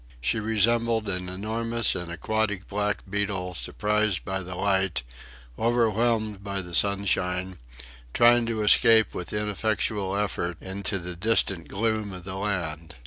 She 0.19 0.39
resembled 0.39 1.07
an 1.09 1.29
enormous 1.29 1.93
and 1.93 2.11
aquatic 2.11 2.67
black 2.67 3.03
beetle, 3.07 3.53
surprised 3.53 4.25
by 4.25 4.41
the 4.41 4.55
light, 4.55 5.03
overwhelmed 5.59 6.43
by 6.43 6.63
the 6.63 6.73
sunshine, 6.73 7.59
trying 8.11 8.47
to 8.47 8.63
escape 8.63 9.13
with 9.13 9.31
ineffectual 9.31 10.15
effort 10.15 10.57
into 10.59 10.97
the 10.97 11.15
distant 11.15 11.67
gloom 11.67 12.13
of 12.13 12.23
the 12.23 12.33
land. 12.37 12.95